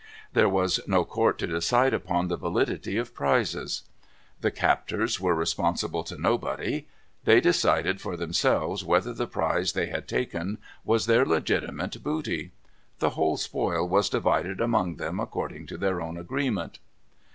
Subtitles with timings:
[0.33, 3.83] There was no court to decide upon the validity of prizes.
[4.39, 6.87] The captors were responsible to nobody.
[7.25, 12.51] They decided for themselves whether the prize they had taken was their legitimate booty.
[12.97, 16.79] The whole spoil was divided among them according to their own agreement.